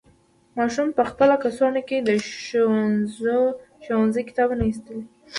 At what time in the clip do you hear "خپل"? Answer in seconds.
1.09-1.29